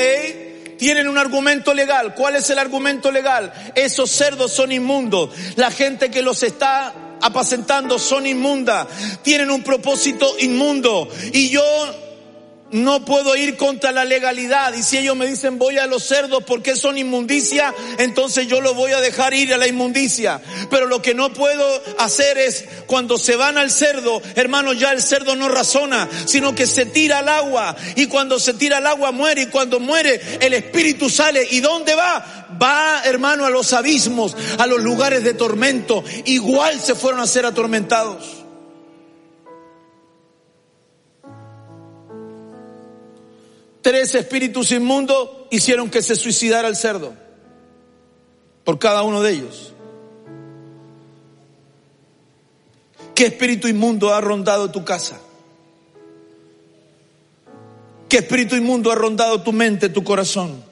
[0.77, 2.13] Tienen un argumento legal.
[2.13, 3.53] ¿Cuál es el argumento legal?
[3.75, 5.29] Esos cerdos son inmundos.
[5.55, 8.87] La gente que los está apacentando son inmunda.
[9.21, 11.07] Tienen un propósito inmundo.
[11.31, 11.63] Y yo
[12.73, 14.73] no puedo ir contra la legalidad.
[14.73, 18.73] Y si ellos me dicen voy a los cerdos porque son inmundicia, entonces yo lo
[18.73, 20.41] voy a dejar ir a la inmundicia.
[20.69, 21.65] Pero lo que no puedo
[21.99, 26.67] hacer es cuando se van al cerdo, hermano, ya el cerdo no razona, sino que
[26.67, 27.75] se tira al agua.
[27.95, 29.43] Y cuando se tira al agua muere.
[29.43, 31.47] Y cuando muere el espíritu sale.
[31.51, 32.47] ¿Y dónde va?
[32.61, 36.03] Va, hermano, a los abismos, a los lugares de tormento.
[36.25, 38.42] Igual se fueron a ser atormentados.
[43.83, 47.13] Tres espíritus inmundos hicieron que se suicidara el cerdo.
[48.63, 49.73] Por cada uno de ellos.
[53.13, 55.19] ¿Qué espíritu inmundo ha rondado tu casa?
[58.07, 60.63] ¿Qué espíritu inmundo ha rondado tu mente, tu corazón?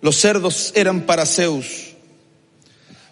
[0.00, 1.92] Los cerdos eran para Zeus.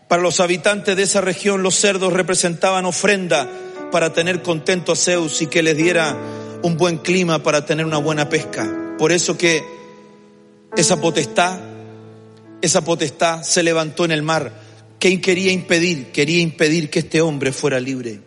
[0.08, 3.46] Para los habitantes de esa región los cerdos representaban ofrenda
[3.92, 6.16] para tener contento a Zeus y que les diera
[6.62, 8.96] un buen clima para tener una buena pesca.
[8.98, 9.62] Por eso que
[10.76, 11.60] esa potestad,
[12.60, 14.52] esa potestad se levantó en el mar.
[14.98, 16.10] ¿Qué quería impedir?
[16.10, 18.20] Quería impedir que este hombre fuera libre.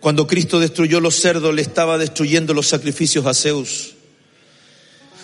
[0.00, 3.94] Cuando Cristo destruyó los cerdos, le estaba destruyendo los sacrificios a Zeus.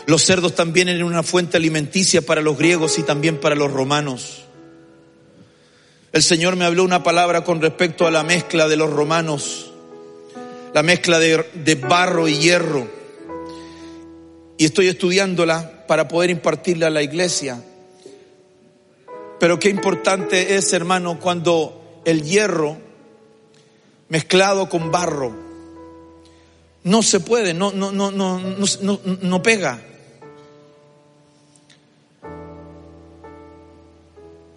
[0.06, 4.42] Los cerdos también eran una fuente alimenticia para los griegos y también para los romanos.
[6.12, 9.72] El Señor me habló una palabra con respecto a la mezcla de los romanos,
[10.74, 12.86] la mezcla de, barro y hierro.
[14.58, 17.64] Y estoy estudiándola para poder impartirla a la iglesia.
[19.40, 22.76] Pero qué importante es, hermano, cuando el hierro
[24.10, 25.34] mezclado con barro
[26.84, 29.82] no se puede, no, no, no, no, no, no pega.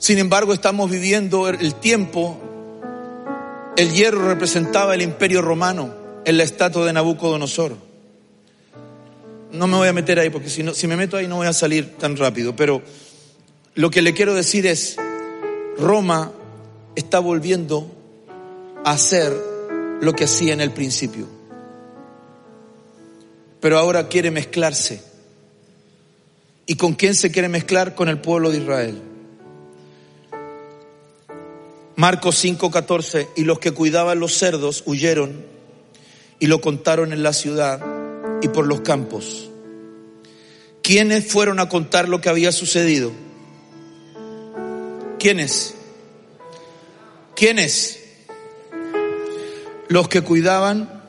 [0.05, 2.39] Sin embargo, estamos viviendo el tiempo,
[3.75, 5.95] el hierro representaba el imperio romano
[6.25, 7.75] en la estatua de Nabucodonosor.
[9.51, 11.47] No me voy a meter ahí porque si, no, si me meto ahí no voy
[11.47, 12.83] a salir tan rápido, pero
[13.73, 14.95] lo que le quiero decir es,
[15.79, 16.31] Roma
[16.95, 17.91] está volviendo
[18.83, 19.33] a hacer
[20.01, 21.25] lo que hacía en el principio,
[23.59, 25.01] pero ahora quiere mezclarse.
[26.67, 27.95] ¿Y con quién se quiere mezclar?
[27.95, 29.14] Con el pueblo de Israel.
[31.97, 35.45] Marcos 5:14, y los que cuidaban los cerdos huyeron
[36.39, 37.79] y lo contaron en la ciudad
[38.41, 39.49] y por los campos.
[40.81, 43.11] ¿Quiénes fueron a contar lo que había sucedido?
[45.19, 45.73] ¿Quiénes?
[47.35, 48.03] ¿Quiénes?
[49.87, 51.03] Los que cuidaban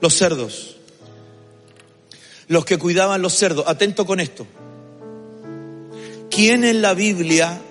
[0.00, 0.76] los cerdos.
[2.48, 3.64] los que cuidaban los cerdos.
[3.66, 4.46] Atento con esto.
[6.28, 7.62] ¿Quién en la Biblia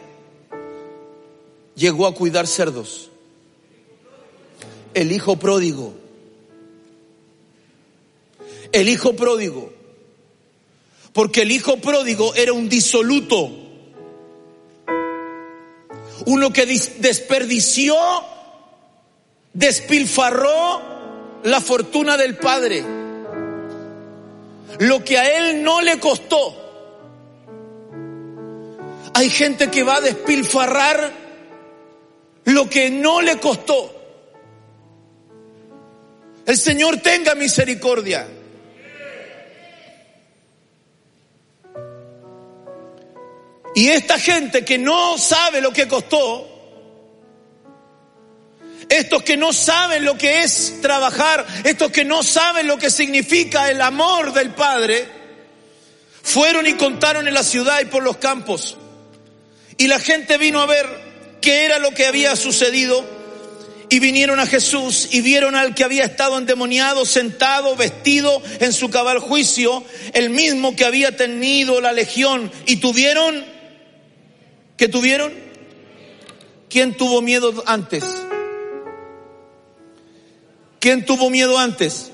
[1.76, 3.09] llegó a cuidar cerdos?
[4.93, 5.93] El hijo pródigo.
[8.72, 9.72] El hijo pródigo.
[11.13, 13.49] Porque el hijo pródigo era un disoluto.
[16.26, 17.95] Uno que desperdició,
[19.53, 20.82] despilfarró
[21.43, 22.84] la fortuna del padre.
[24.80, 26.57] Lo que a él no le costó.
[29.13, 31.20] Hay gente que va a despilfarrar
[32.46, 33.98] lo que no le costó.
[36.46, 38.28] El Señor tenga misericordia.
[43.74, 46.48] Y esta gente que no sabe lo que costó,
[48.89, 53.70] estos que no saben lo que es trabajar, estos que no saben lo que significa
[53.70, 55.08] el amor del Padre,
[56.22, 58.78] fueron y contaron en la ciudad y por los campos.
[59.78, 61.11] Y la gente vino a ver
[61.42, 63.04] qué era lo que había sucedido
[63.92, 68.89] y vinieron a Jesús y vieron al que había estado endemoniado, sentado, vestido en su
[68.89, 69.84] cabal juicio,
[70.14, 72.50] el mismo que había tenido la legión.
[72.66, 73.44] Y tuvieron,
[74.78, 75.34] ¿qué tuvieron?
[76.70, 78.06] ¿Quién tuvo miedo antes?
[80.80, 82.12] ¿Quién tuvo miedo antes?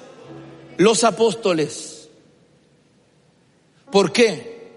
[0.77, 2.09] Los apóstoles.
[3.91, 4.71] ¿Por qué?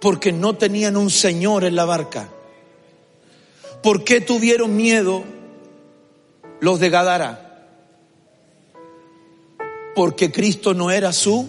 [0.00, 2.30] Porque no tenían un Señor en la barca.
[3.82, 5.24] ¿Por qué tuvieron miedo
[6.60, 7.66] los de Gadara?
[9.94, 11.48] Porque Cristo no era su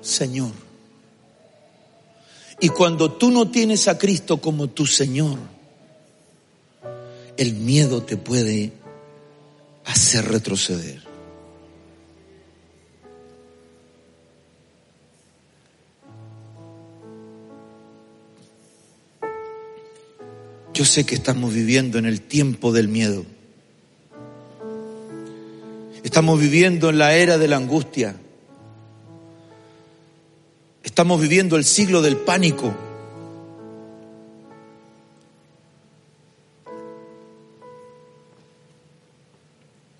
[0.00, 0.52] Señor.
[2.60, 5.38] Y cuando tú no tienes a Cristo como tu Señor,
[7.36, 8.72] el miedo te puede
[9.86, 11.09] hacer retroceder.
[20.80, 23.26] Yo sé que estamos viviendo en el tiempo del miedo.
[26.02, 28.16] Estamos viviendo en la era de la angustia.
[30.82, 32.74] Estamos viviendo el siglo del pánico.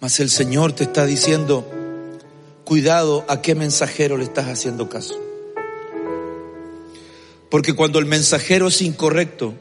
[0.01, 1.71] Mas el Señor te está diciendo,
[2.65, 5.21] cuidado a qué mensajero le estás haciendo caso.
[7.51, 9.53] Porque cuando el mensajero es incorrecto,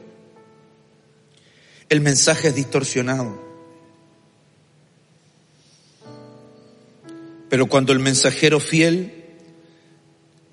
[1.89, 3.39] el mensaje es distorsionado.
[7.49, 9.25] Pero cuando el mensajero fiel,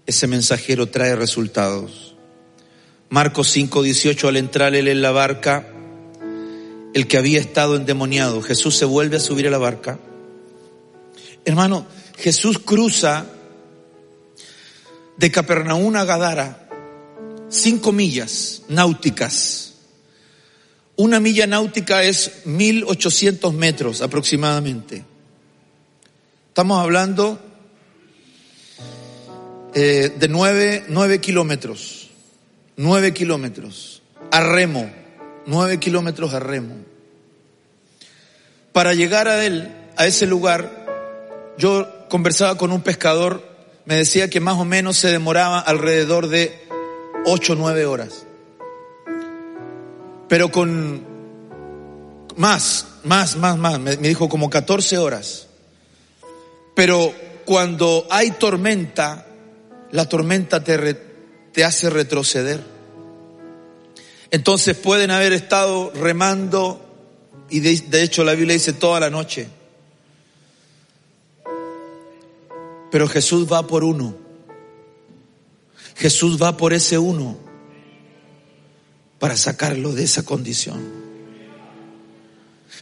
[0.07, 2.17] ese mensajero trae resultados.
[3.11, 5.69] Marcos 5, 18, al entrar él en la barca,
[6.95, 8.41] el que había estado endemoniado.
[8.41, 9.99] Jesús se vuelve a subir a la barca.
[11.45, 13.27] Hermano, Jesús cruza
[15.19, 16.67] de Capernaum a Gadara
[17.49, 19.76] cinco millas náuticas.
[20.97, 25.05] Una milla náutica es 1800 metros aproximadamente.
[26.49, 27.39] Estamos hablando
[29.75, 32.11] eh, de nueve, nueve kilómetros.
[32.77, 34.03] Nueve kilómetros.
[34.31, 34.91] A remo
[35.47, 36.75] nueve kilómetros a remo.
[38.73, 40.85] Para llegar a él, a ese lugar,
[41.57, 43.43] yo conversaba con un pescador,
[43.87, 46.61] me decía que más o menos se demoraba alrededor de
[47.25, 48.26] ocho o nueve horas.
[50.29, 51.05] Pero con
[52.37, 55.47] más, más, más, más, me, dijo como 14 horas.
[56.75, 57.13] Pero
[57.45, 59.27] cuando hay tormenta,
[59.93, 60.95] la tormenta te,
[61.53, 62.63] te hace retroceder.
[64.31, 66.83] Entonces pueden haber estado remando
[67.49, 69.49] y de, hecho la Biblia dice toda la noche.
[72.91, 74.17] Pero Jesús va por uno.
[75.97, 77.46] Jesús va por ese uno
[79.19, 81.07] para sacarlo de esa condición.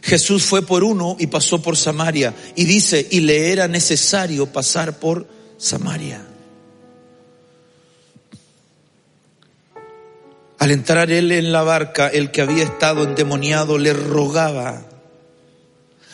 [0.01, 4.99] Jesús fue por uno y pasó por Samaria y dice, y le era necesario pasar
[4.99, 5.27] por
[5.57, 6.25] Samaria.
[10.59, 14.85] Al entrar él en la barca, el que había estado endemoniado le rogaba.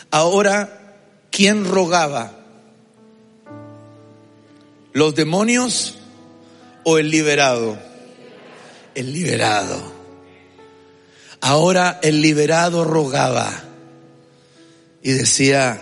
[0.09, 0.97] Ahora,
[1.29, 2.33] ¿quién rogaba?
[4.93, 5.99] ¿Los demonios
[6.83, 7.77] o el liberado?
[8.95, 9.90] El liberado.
[11.41, 13.51] Ahora el liberado rogaba
[15.01, 15.81] y decía,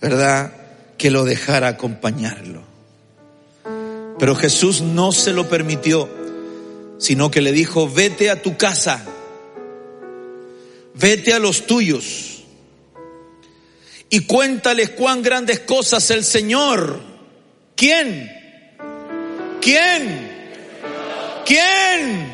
[0.00, 0.52] ¿verdad?
[0.96, 2.62] Que lo dejara acompañarlo.
[4.18, 6.08] Pero Jesús no se lo permitió
[6.98, 9.04] sino que le dijo, vete a tu casa,
[10.94, 12.42] vete a los tuyos
[14.10, 17.06] y cuéntales cuán grandes cosas el Señor
[17.76, 18.28] ¿Quién?
[19.60, 20.32] ¿Quién?
[21.46, 22.32] ¿Quién?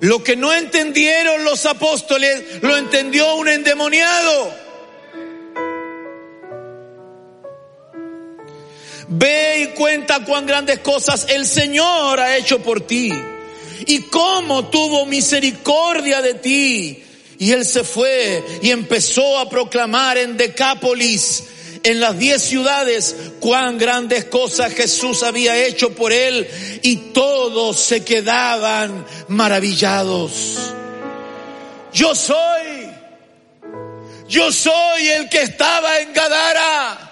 [0.00, 4.54] Lo que no entendieron los apóstoles lo entendió un endemoniado.
[9.08, 13.12] Ve y cuenta cuán grandes cosas el Señor ha hecho por ti
[13.86, 17.04] y cómo tuvo misericordia de ti.
[17.38, 21.44] Y él se fue y empezó a proclamar en Decápolis,
[21.82, 26.48] en las diez ciudades, cuán grandes cosas Jesús había hecho por él
[26.82, 30.72] y todos se quedaban maravillados.
[31.92, 32.90] Yo soy,
[34.28, 37.04] yo soy el que estaba en Gadara.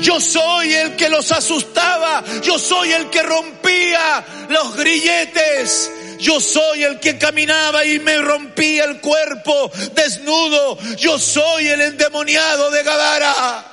[0.00, 2.24] Yo soy el que los asustaba.
[2.42, 5.90] Yo soy el que rompía los grilletes.
[6.24, 10.78] Yo soy el que caminaba y me rompía el cuerpo desnudo.
[10.96, 13.66] Yo soy el endemoniado de Gadara.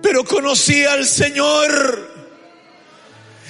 [0.00, 2.14] Pero conocí al Señor.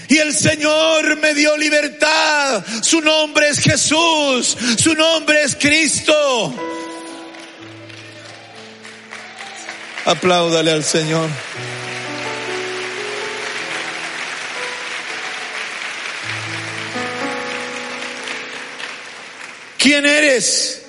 [0.09, 2.65] Y el Señor me dio libertad.
[2.81, 4.57] Su nombre es Jesús.
[4.79, 6.55] Su nombre es Cristo.
[10.07, 11.29] Apláudale al Señor.
[19.79, 20.83] ¿Quién eres?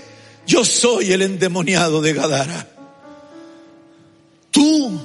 [0.46, 2.68] Yo soy el endemoniado de Gadara.
[4.52, 5.00] Tú,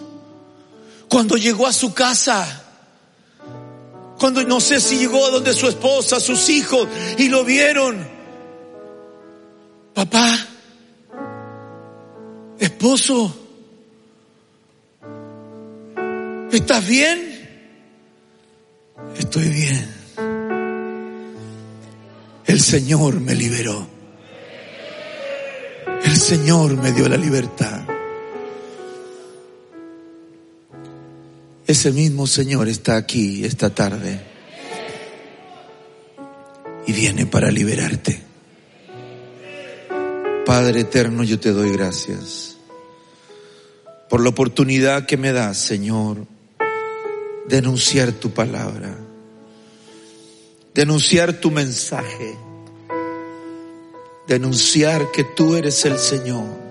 [1.08, 2.64] cuando llegó a su casa,
[4.18, 8.08] cuando no sé si llegó donde su esposa, sus hijos, y lo vieron,
[9.94, 10.34] papá,
[12.58, 13.44] esposo,
[16.54, 17.18] ¿Estás bien?
[19.18, 20.03] Estoy bien.
[22.46, 23.86] El Señor me liberó.
[26.04, 27.82] El Señor me dio la libertad.
[31.66, 34.20] Ese mismo Señor está aquí esta tarde
[36.86, 38.22] y viene para liberarte.
[40.44, 42.58] Padre eterno, yo te doy gracias
[44.10, 46.26] por la oportunidad que me das, Señor,
[47.48, 48.94] denunciar tu palabra,
[50.74, 52.36] denunciar tu mensaje,
[54.26, 56.64] denunciar que tú eres el Señor.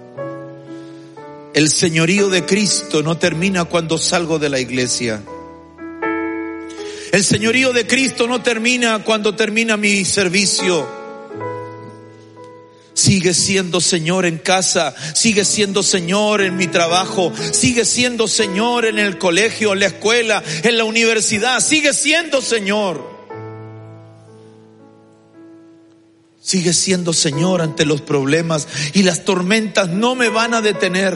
[1.53, 5.23] El señorío de Cristo no termina cuando salgo de la iglesia.
[7.13, 10.85] El señorío de Cristo no termina cuando termina mi servicio.
[12.93, 18.99] Sigue siendo Señor en casa, sigue siendo Señor en mi trabajo, sigue siendo Señor en
[18.99, 23.12] el colegio, en la escuela, en la universidad, sigue siendo Señor.
[26.43, 31.15] Sigue siendo Señor ante los problemas y las tormentas no me van a detener.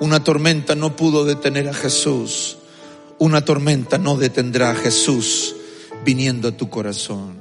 [0.00, 2.58] Una tormenta no pudo detener a Jesús.
[3.16, 5.56] Una tormenta no detendrá a Jesús
[6.04, 7.38] viniendo a tu corazón.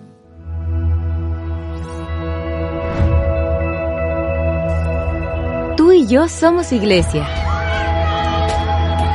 [5.76, 7.28] Tú y yo somos iglesia.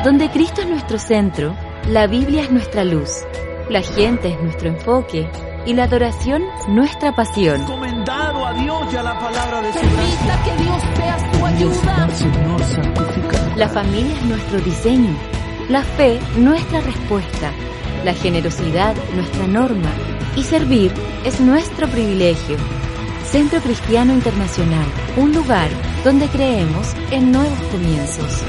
[0.04, 1.56] Donde Cristo es nuestro centro,
[1.88, 3.08] la Biblia es nuestra luz,
[3.70, 5.26] la gente es nuestro enfoque
[5.66, 7.62] y la adoración nuestra pasión.
[7.62, 12.08] Encomendado a Dios y a la palabra de su Permita que Dios sea tu ayuda.
[12.10, 13.56] Señor, santifica.
[13.56, 15.14] La familia es nuestro diseño,
[15.68, 17.52] la fe nuestra respuesta,
[18.04, 19.90] la generosidad nuestra norma
[20.36, 20.92] y servir
[21.24, 22.56] es nuestro privilegio.
[23.24, 24.86] Centro Cristiano Internacional,
[25.16, 25.68] un lugar
[26.04, 28.44] donde creemos en nuevos comienzos.